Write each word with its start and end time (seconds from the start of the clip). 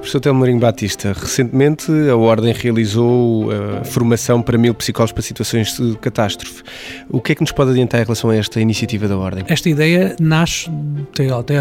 Professor 0.00 0.20
Telmarinho 0.20 0.58
Batista, 0.58 1.12
recentemente 1.12 1.92
a 2.10 2.16
Ordem 2.16 2.54
realizou 2.54 3.50
a 3.50 3.82
uh, 3.82 3.84
formação 3.84 4.40
para 4.40 4.56
mil 4.56 4.74
psicólogos 4.74 5.12
para 5.12 5.22
situações 5.22 5.76
de 5.76 5.94
catástrofe. 5.98 6.62
O 7.10 7.20
que 7.20 7.32
é 7.32 7.34
que 7.34 7.42
nos 7.42 7.52
pode 7.52 7.72
adiantar 7.72 8.00
em 8.00 8.04
relação 8.04 8.30
a 8.30 8.36
esta 8.36 8.60
iniciativa 8.60 9.06
da 9.06 9.18
Ordem? 9.18 9.44
Esta 9.46 9.68
ideia 9.68 10.16
nasce, 10.18 10.70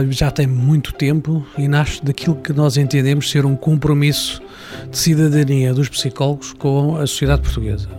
já 0.09 0.31
tem 0.31 0.47
muito 0.47 0.93
tempo, 0.93 1.45
e 1.57 1.67
nasce 1.67 2.03
daquilo 2.03 2.37
que 2.37 2.53
nós 2.53 2.77
entendemos 2.77 3.29
ser 3.29 3.45
um 3.45 3.57
compromisso 3.57 4.41
de 4.89 4.97
cidadania 4.97 5.73
dos 5.73 5.89
psicólogos 5.89 6.53
com 6.53 6.95
a 6.95 7.01
sociedade 7.01 7.41
portuguesa 7.41 7.89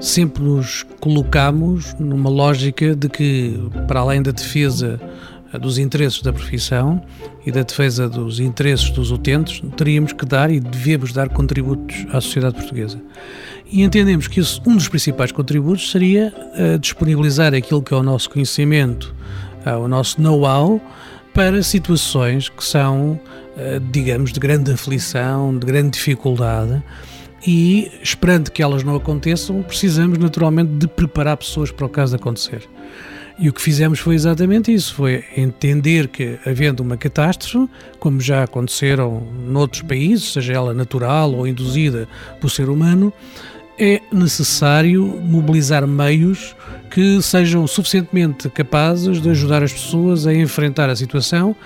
sempre 0.00 0.42
nos 0.42 0.82
colocamos 0.98 1.94
numa 1.98 2.30
lógica 2.30 2.96
de 2.96 3.08
que, 3.08 3.60
para 3.86 4.00
além 4.00 4.22
da 4.22 4.30
defesa 4.30 4.98
dos 5.58 5.78
interesses 5.78 6.22
da 6.22 6.32
profissão 6.32 7.02
e 7.44 7.50
da 7.50 7.62
defesa 7.62 8.08
dos 8.08 8.38
interesses 8.38 8.90
dos 8.90 9.10
utentes, 9.10 9.62
teríamos 9.76 10.12
que 10.12 10.24
dar 10.24 10.50
e 10.50 10.60
devemos 10.60 11.12
dar 11.12 11.28
contributos 11.28 12.06
à 12.10 12.20
sociedade 12.20 12.54
portuguesa. 12.54 13.00
E 13.70 13.82
entendemos 13.82 14.26
que 14.26 14.40
esse, 14.40 14.60
um 14.66 14.76
dos 14.76 14.88
principais 14.88 15.32
contributos 15.32 15.90
seria 15.90 16.32
uh, 16.34 16.78
disponibilizar 16.78 17.54
aquilo 17.54 17.82
que 17.82 17.94
é 17.94 17.96
o 17.96 18.02
nosso 18.02 18.28
conhecimento, 18.30 19.14
uh, 19.66 19.78
o 19.78 19.88
nosso 19.88 20.20
know-how, 20.20 20.80
para 21.32 21.62
situações 21.62 22.48
que 22.48 22.64
são, 22.64 23.12
uh, 23.12 23.80
digamos, 23.92 24.32
de 24.32 24.40
grande 24.40 24.72
aflição, 24.72 25.56
de 25.56 25.66
grande 25.66 25.90
dificuldade. 25.90 26.82
E, 27.46 27.90
esperando 28.02 28.50
que 28.50 28.62
elas 28.62 28.82
não 28.82 28.96
aconteçam, 28.96 29.62
precisamos 29.62 30.18
naturalmente 30.18 30.72
de 30.72 30.86
preparar 30.86 31.36
pessoas 31.36 31.70
para 31.70 31.86
o 31.86 31.88
caso 31.88 32.14
de 32.14 32.20
acontecer. 32.20 32.68
E 33.38 33.48
o 33.48 33.52
que 33.52 33.62
fizemos 33.62 33.98
foi 33.98 34.14
exatamente 34.14 34.72
isso, 34.72 34.94
foi 34.94 35.24
entender 35.36 36.08
que, 36.08 36.38
havendo 36.44 36.82
uma 36.82 36.96
catástrofe, 36.96 37.70
como 37.98 38.20
já 38.20 38.42
aconteceram 38.42 39.26
noutros 39.46 39.82
países, 39.82 40.32
seja 40.32 40.52
ela 40.52 40.74
natural 40.74 41.32
ou 41.32 41.46
induzida 41.46 42.06
por 42.40 42.50
ser 42.50 42.68
humano, 42.68 43.12
é 43.78 44.02
necessário 44.12 45.06
mobilizar 45.06 45.86
meios 45.86 46.54
que 46.90 47.22
sejam 47.22 47.66
suficientemente 47.66 48.50
capazes 48.50 49.22
de 49.22 49.30
ajudar 49.30 49.62
as 49.62 49.72
pessoas 49.72 50.26
a 50.26 50.34
enfrentar 50.34 50.90
a 50.90 50.96
situação 50.96 51.56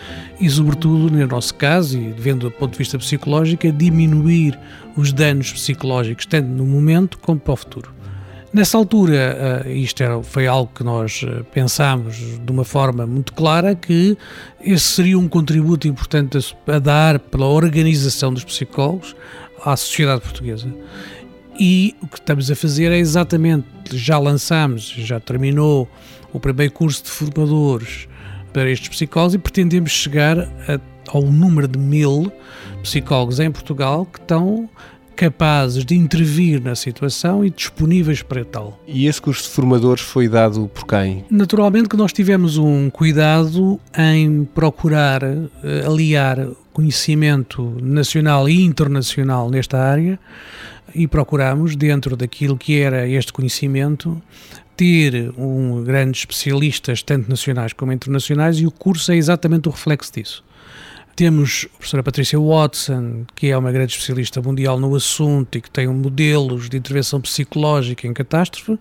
e, 0.40 0.48
sobretudo, 0.48 1.10
no 1.10 1.26
nosso 1.26 1.54
caso, 1.54 1.98
e 1.98 2.12
vendo 2.16 2.48
do 2.48 2.52
ponto 2.52 2.72
de 2.72 2.78
vista 2.78 2.96
psicológico, 2.98 3.66
a 3.66 3.70
diminuir 3.70 4.56
os 4.96 5.12
danos 5.12 5.52
psicológicos, 5.52 6.24
tanto 6.24 6.46
no 6.46 6.64
momento 6.64 7.18
como 7.18 7.40
para 7.40 7.54
o 7.54 7.56
futuro. 7.56 7.93
Nessa 8.54 8.78
altura, 8.78 9.64
eh, 9.66 9.72
isto 9.72 10.04
foi 10.22 10.46
algo 10.46 10.70
que 10.72 10.84
nós 10.84 11.24
eh, 11.26 11.42
pensámos 11.52 12.14
de 12.40 12.52
uma 12.52 12.64
forma 12.64 13.04
muito 13.04 13.32
clara, 13.32 13.74
que 13.74 14.16
esse 14.60 14.84
seria 14.84 15.18
um 15.18 15.26
contributo 15.26 15.88
importante 15.88 16.38
a, 16.38 16.72
a 16.76 16.78
dar 16.78 17.18
pela 17.18 17.46
organização 17.46 18.32
dos 18.32 18.44
psicólogos 18.44 19.16
à 19.64 19.76
sociedade 19.76 20.20
portuguesa. 20.20 20.72
E 21.58 21.96
o 22.00 22.06
que 22.06 22.20
estamos 22.20 22.48
a 22.48 22.54
fazer 22.54 22.92
é 22.92 22.96
exatamente, 22.96 23.66
já 23.90 24.20
lançámos, 24.20 24.84
já 24.84 25.18
terminou 25.18 25.88
o 26.32 26.38
primeiro 26.38 26.72
curso 26.72 27.02
de 27.02 27.10
formadores 27.10 28.06
para 28.52 28.70
estes 28.70 28.88
psicólogos 28.88 29.34
e 29.34 29.38
pretendemos 29.38 29.90
chegar 29.90 30.38
a, 30.38 30.78
ao 31.08 31.22
número 31.22 31.66
de 31.66 31.76
mil 31.76 32.30
psicólogos 32.84 33.40
em 33.40 33.50
Portugal 33.50 34.06
que 34.06 34.20
estão 34.20 34.70
capazes 35.14 35.84
de 35.84 35.94
intervir 35.94 36.60
na 36.62 36.74
situação 36.74 37.44
e 37.44 37.50
disponíveis 37.50 38.22
para 38.22 38.44
tal. 38.44 38.80
E 38.86 39.06
esse 39.06 39.20
curso 39.20 39.44
de 39.44 39.50
formadores 39.50 40.02
foi 40.02 40.28
dado 40.28 40.68
por 40.72 40.86
quem? 40.86 41.24
Naturalmente 41.30 41.88
que 41.88 41.96
nós 41.96 42.12
tivemos 42.12 42.58
um 42.58 42.90
cuidado 42.90 43.80
em 43.96 44.44
procurar 44.44 45.22
uh, 45.22 45.48
aliar 45.86 46.48
conhecimento 46.72 47.76
nacional 47.80 48.48
e 48.48 48.62
internacional 48.62 49.48
nesta 49.48 49.78
área 49.78 50.18
e 50.94 51.06
procuramos, 51.08 51.74
dentro 51.74 52.16
daquilo 52.16 52.56
que 52.56 52.78
era 52.78 53.08
este 53.08 53.32
conhecimento, 53.32 54.20
ter 54.76 55.32
um, 55.36 55.82
grandes 55.82 56.22
especialistas, 56.22 57.02
tanto 57.02 57.28
nacionais 57.28 57.72
como 57.72 57.92
internacionais, 57.92 58.58
e 58.58 58.66
o 58.66 58.70
curso 58.70 59.12
é 59.12 59.16
exatamente 59.16 59.68
o 59.68 59.72
reflexo 59.72 60.12
disso. 60.12 60.44
Temos 61.16 61.66
a 61.66 61.76
professora 61.76 62.02
Patrícia 62.02 62.40
Watson, 62.40 63.24
que 63.36 63.48
é 63.48 63.56
uma 63.56 63.70
grande 63.70 63.92
especialista 63.92 64.42
mundial 64.42 64.80
no 64.80 64.96
assunto 64.96 65.56
e 65.56 65.60
que 65.60 65.70
tem 65.70 65.86
modelos 65.86 66.68
de 66.68 66.76
intervenção 66.76 67.20
psicológica 67.20 68.06
em 68.08 68.12
catástrofe, 68.12 68.76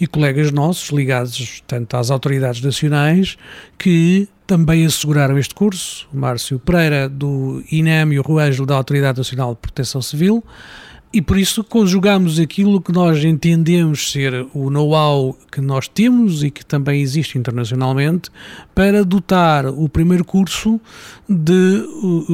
e 0.00 0.06
colegas 0.06 0.50
nossos 0.50 0.88
ligados 0.88 1.62
tanto 1.66 1.94
às 1.94 2.10
autoridades 2.10 2.62
nacionais 2.62 3.36
que 3.78 4.26
também 4.46 4.86
asseguraram 4.86 5.36
este 5.38 5.54
curso, 5.54 6.08
o 6.12 6.16
Márcio 6.16 6.58
Pereira 6.58 7.06
do 7.06 7.62
INEM 7.70 8.14
e 8.14 8.18
o 8.18 8.22
Ruângelo 8.22 8.66
da 8.66 8.76
Autoridade 8.76 9.18
Nacional 9.18 9.52
de 9.54 9.60
Proteção 9.60 10.00
Civil, 10.00 10.42
e 11.14 11.22
por 11.22 11.38
isso 11.38 11.62
conjugamos 11.62 12.40
aquilo 12.40 12.80
que 12.80 12.90
nós 12.90 13.22
entendemos 13.22 14.10
ser 14.10 14.48
o 14.52 14.68
know-how 14.68 15.38
que 15.50 15.60
nós 15.60 15.86
temos 15.86 16.42
e 16.42 16.50
que 16.50 16.66
também 16.66 17.00
existe 17.00 17.38
internacionalmente 17.38 18.30
para 18.74 19.04
dotar 19.04 19.64
o 19.66 19.88
primeiro 19.88 20.24
curso 20.24 20.80
de 21.28 21.84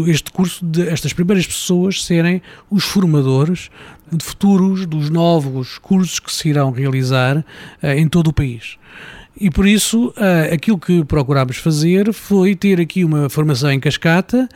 este 0.06 0.32
curso 0.32 0.64
de 0.64 0.88
estas 0.88 1.12
primeiras 1.12 1.46
pessoas 1.46 2.02
serem 2.02 2.40
os 2.70 2.84
formadores 2.84 3.68
de 4.10 4.24
futuros 4.24 4.86
dos 4.86 5.10
novos 5.10 5.76
cursos 5.76 6.18
que 6.18 6.32
se 6.32 6.48
irão 6.48 6.70
realizar 6.70 7.36
uh, 7.36 7.86
em 7.86 8.08
todo 8.08 8.28
o 8.28 8.32
país. 8.32 8.78
E 9.38 9.50
por 9.50 9.66
isso, 9.66 10.08
uh, 10.08 10.52
aquilo 10.52 10.78
que 10.78 11.04
procurámos 11.04 11.56
fazer 11.56 12.12
foi 12.12 12.54
ter 12.54 12.80
aqui 12.80 13.04
uma 13.04 13.28
formação 13.28 13.70
em 13.70 13.80
cascata 13.80 14.48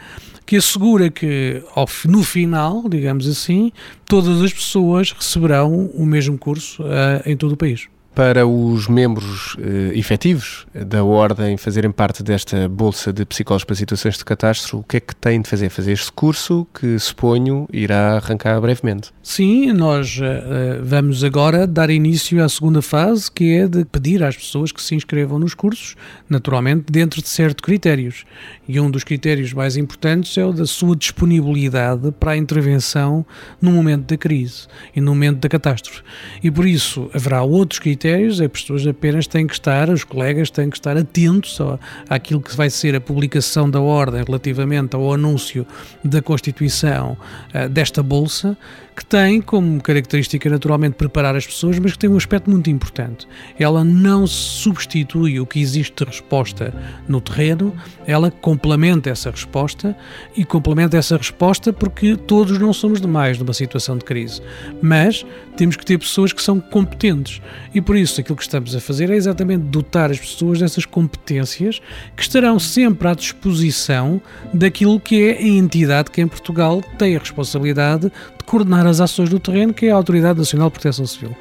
que 0.46 0.56
assegura 0.56 1.10
que 1.10 1.62
no 2.04 2.22
final, 2.22 2.86
digamos 2.88 3.26
assim, 3.26 3.72
todas 4.04 4.42
as 4.42 4.52
pessoas 4.52 5.10
receberão 5.12 5.90
o 5.94 6.04
mesmo 6.04 6.36
curso 6.36 6.82
uh, 6.82 7.22
em 7.24 7.36
todo 7.36 7.52
o 7.52 7.56
país 7.56 7.88
para 8.14 8.46
os 8.46 8.86
membros 8.86 9.56
eh, 9.58 9.98
efetivos 9.98 10.66
da 10.72 11.02
Ordem 11.02 11.56
fazerem 11.56 11.90
parte 11.90 12.22
desta 12.22 12.68
Bolsa 12.68 13.12
de 13.12 13.24
Psicólogos 13.24 13.64
para 13.64 13.74
Situações 13.74 14.16
de 14.16 14.24
Catástrofe, 14.24 14.76
o 14.76 14.82
que 14.84 14.98
é 14.98 15.00
que 15.00 15.16
têm 15.16 15.40
de 15.40 15.48
fazer? 15.48 15.68
Fazer 15.68 15.92
este 15.92 16.12
curso 16.12 16.66
que, 16.72 16.96
suponho, 16.98 17.66
irá 17.72 18.16
arrancar 18.16 18.60
brevemente. 18.60 19.10
Sim, 19.22 19.72
nós 19.72 20.18
uh, 20.18 20.82
vamos 20.82 21.24
agora 21.24 21.66
dar 21.66 21.90
início 21.90 22.42
à 22.42 22.48
segunda 22.48 22.80
fase, 22.80 23.30
que 23.30 23.52
é 23.56 23.66
de 23.66 23.84
pedir 23.84 24.22
às 24.22 24.36
pessoas 24.36 24.70
que 24.70 24.80
se 24.80 24.94
inscrevam 24.94 25.38
nos 25.38 25.54
cursos, 25.54 25.96
naturalmente 26.28 26.92
dentro 26.92 27.20
de 27.20 27.28
certos 27.28 27.64
critérios. 27.64 28.24
E 28.68 28.78
um 28.78 28.90
dos 28.90 29.02
critérios 29.02 29.52
mais 29.52 29.76
importantes 29.76 30.38
é 30.38 30.44
o 30.44 30.52
da 30.52 30.66
sua 30.66 30.94
disponibilidade 30.94 32.12
para 32.12 32.32
a 32.32 32.36
intervenção 32.36 33.26
no 33.60 33.72
momento 33.72 34.06
da 34.06 34.16
crise 34.16 34.68
e 34.94 35.00
no 35.00 35.12
momento 35.12 35.40
da 35.40 35.48
catástrofe. 35.48 36.02
E 36.42 36.50
por 36.50 36.66
isso 36.66 37.10
haverá 37.12 37.42
outros 37.42 37.80
critérios 37.80 38.03
critérios, 38.04 38.38
as 38.38 38.48
pessoas 38.48 38.86
apenas 38.86 39.26
têm 39.26 39.46
que 39.46 39.54
estar, 39.54 39.88
os 39.88 40.04
colegas 40.04 40.50
têm 40.50 40.68
que 40.68 40.76
estar 40.76 40.94
atentos 40.94 41.58
àquilo 42.06 42.38
que 42.38 42.54
vai 42.54 42.68
ser 42.68 42.94
a 42.94 43.00
publicação 43.00 43.70
da 43.70 43.80
ordem 43.80 44.22
relativamente 44.22 44.94
ao 44.94 45.14
anúncio 45.14 45.66
da 46.04 46.20
constituição 46.20 47.16
uh, 47.54 47.66
desta 47.66 48.02
bolsa, 48.02 48.58
que 48.94 49.04
tem 49.04 49.40
como 49.40 49.80
característica 49.80 50.48
naturalmente 50.48 50.94
preparar 50.94 51.34
as 51.34 51.46
pessoas, 51.46 51.78
mas 51.78 51.92
que 51.92 51.98
tem 51.98 52.10
um 52.10 52.16
aspecto 52.16 52.50
muito 52.50 52.70
importante. 52.70 53.26
Ela 53.58 53.82
não 53.82 54.26
substitui 54.26 55.40
o 55.40 55.46
que 55.46 55.60
existe 55.60 56.04
de 56.04 56.10
resposta 56.10 56.72
no 57.08 57.20
terreno, 57.20 57.74
ela 58.06 58.30
complementa 58.30 59.10
essa 59.10 59.30
resposta 59.30 59.96
e 60.36 60.44
complementa 60.44 60.96
essa 60.96 61.16
resposta 61.16 61.72
porque 61.72 62.16
todos 62.16 62.58
não 62.58 62.72
somos 62.72 63.00
demais 63.00 63.38
numa 63.38 63.52
situação 63.52 63.98
de 63.98 64.04
crise, 64.04 64.40
mas 64.80 65.26
temos 65.56 65.76
que 65.76 65.84
ter 65.84 65.98
pessoas 65.98 66.32
que 66.32 66.42
são 66.42 66.60
competentes 66.60 67.40
e 67.74 67.80
por 67.80 67.93
isso 67.96 68.20
aquilo 68.20 68.36
que 68.36 68.42
estamos 68.42 68.74
a 68.74 68.80
fazer 68.80 69.10
é 69.10 69.16
exatamente 69.16 69.62
dotar 69.62 70.10
as 70.10 70.18
pessoas 70.18 70.58
dessas 70.58 70.86
competências 70.86 71.80
que 72.16 72.22
estarão 72.22 72.58
sempre 72.58 73.08
à 73.08 73.14
disposição 73.14 74.20
daquilo 74.52 75.00
que 75.00 75.28
é 75.28 75.38
a 75.38 75.42
entidade 75.42 76.10
que 76.10 76.20
em 76.20 76.28
Portugal 76.28 76.82
tem 76.98 77.16
a 77.16 77.18
responsabilidade 77.18 78.12
de 78.38 78.43
coordenar 78.46 78.86
as 78.86 79.00
ações 79.00 79.28
do 79.28 79.38
terreno, 79.38 79.72
que 79.72 79.86
é 79.86 79.90
a 79.90 79.94
Autoridade 79.94 80.38
Nacional 80.38 80.68
de 80.68 80.74
Proteção 80.74 81.06
Civil. 81.06 81.34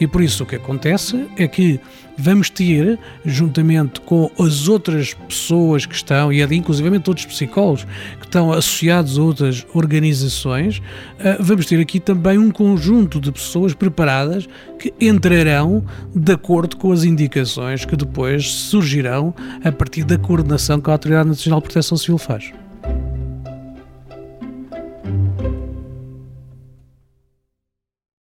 E 0.00 0.06
por 0.06 0.22
isso 0.22 0.42
o 0.44 0.46
que 0.46 0.56
acontece 0.56 1.26
é 1.36 1.46
que 1.48 1.80
vamos 2.16 2.50
ter, 2.50 2.98
juntamente 3.24 4.00
com 4.02 4.30
as 4.38 4.68
outras 4.68 5.14
pessoas 5.14 5.86
que 5.86 5.94
estão, 5.94 6.32
e 6.32 6.42
inclusivamente 6.42 7.08
outros 7.08 7.26
psicólogos 7.26 7.86
que 8.18 8.26
estão 8.26 8.52
associados 8.52 9.18
a 9.18 9.22
outras 9.22 9.66
organizações, 9.72 10.82
eh, 11.18 11.38
vamos 11.40 11.66
ter 11.66 11.80
aqui 11.80 11.98
também 11.98 12.38
um 12.38 12.50
conjunto 12.50 13.20
de 13.20 13.32
pessoas 13.32 13.72
preparadas 13.72 14.46
que 14.78 14.92
entrarão 15.00 15.84
de 16.14 16.32
acordo 16.32 16.76
com 16.76 16.92
as 16.92 17.04
indicações 17.04 17.84
que 17.84 17.96
depois 17.96 18.52
surgirão 18.52 19.34
a 19.64 19.72
partir 19.72 20.04
da 20.04 20.18
coordenação 20.18 20.80
que 20.80 20.90
a 20.90 20.92
Autoridade 20.92 21.28
Nacional 21.28 21.60
de 21.60 21.64
Proteção 21.64 21.96
Civil 21.96 22.18
faz. 22.18 22.52